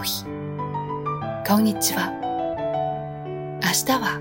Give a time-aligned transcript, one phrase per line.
[0.00, 2.10] こんにちは。
[3.62, 4.18] 明日は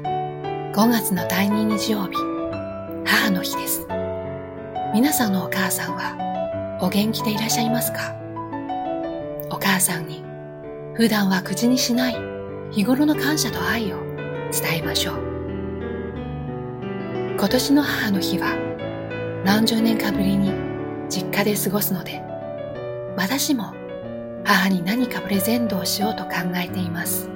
[0.76, 2.18] 5月の第2日曜日、
[3.06, 3.88] 母の日です。
[4.94, 8.14] 皆さんのお母さんはお元気でいらっしゃいますか？
[9.50, 10.22] お母さんに
[10.96, 12.18] 普段は口にしない
[12.72, 14.04] 日頃の感謝と愛を
[14.52, 15.16] 伝えましょう。
[17.38, 18.50] 今年の母の日は
[19.46, 20.52] 何十年かぶりに
[21.08, 22.22] 実家で過ごすので、
[23.16, 23.79] 私も
[24.50, 27.30] 母に何かプレゼントをしようと考えています。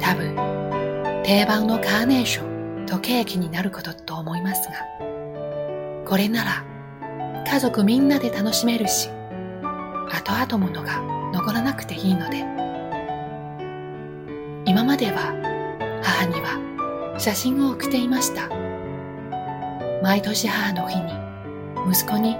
[0.00, 0.34] 多分、
[1.22, 4.74] 定番のカーネーションとケーキになることと思いますが、
[6.04, 6.64] これなら
[7.46, 9.08] 家族みんなで楽しめるし、
[10.10, 11.00] 後々ものが
[11.32, 12.38] 残らなくていいので、
[14.64, 15.32] 今までは
[16.02, 18.48] 母には写真を送っていました。
[20.02, 21.12] 毎年母の日に
[21.88, 22.34] 息子に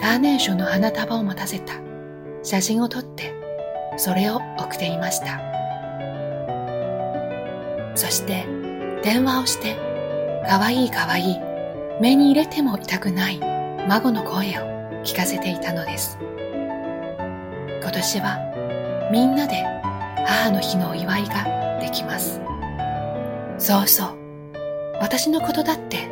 [0.00, 1.83] カーネーションの花束を持たせた。
[2.44, 3.34] 写真を撮って
[3.96, 5.40] それを送っていました。
[7.94, 8.46] そして
[9.02, 9.76] 電話をして
[10.46, 11.40] かわいいかわいい
[12.00, 13.40] 目に入れても痛くない
[13.88, 16.18] 孫の声を聞かせていたのです。
[17.80, 19.64] 今年はみんなで
[20.26, 22.40] 母の日のお祝いができます。
[23.58, 24.18] そうそう
[25.00, 26.10] 私のことだって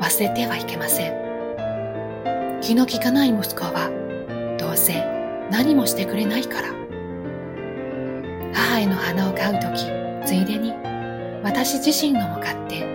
[0.00, 2.58] 忘れてはいけません。
[2.62, 5.17] 気の利かない息子はどうせ
[5.50, 6.68] 何もしてくれないから。
[8.52, 9.84] 母への花を買う時
[10.26, 10.72] ついでに
[11.42, 12.86] 私自身のも買って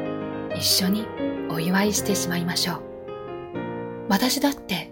[0.56, 1.06] 一緒に
[1.50, 2.82] お祝いしてしまいましょう。
[4.10, 4.92] 私だって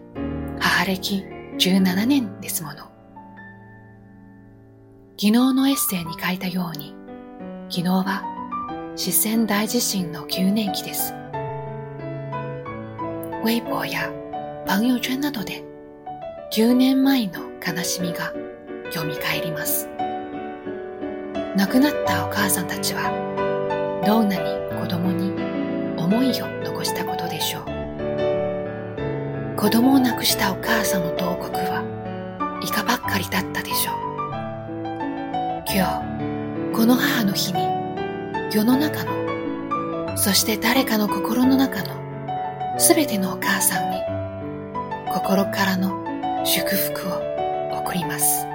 [0.59, 1.26] 母歴
[1.58, 2.92] 17年ですもの。
[5.18, 6.96] 昨日のエッセイに書いたように
[7.70, 8.23] 昨日は
[8.96, 11.14] 四川大地震の9年期です。
[13.44, 14.12] ウェイボーや
[14.68, 15.64] 朋友圈などで
[16.53, 18.34] 9年前の悲しみが
[18.92, 19.88] 蘇ります。
[21.56, 23.12] 亡くなったお母さんたちは
[24.06, 24.41] どんなに
[24.81, 25.31] 子供に
[25.97, 27.66] 思いを残したことでしょう。
[29.56, 31.84] 子供を亡くしたお母さんの慟哭は
[32.63, 33.96] イカばっかりだったでしょう。
[35.68, 37.59] 今日、この母の日に
[38.52, 44.02] 世の中の、そして誰かの心の中のすべてのお母さんに
[45.13, 46.02] 心からの
[46.44, 47.31] 祝福を
[47.94, 48.50] ります。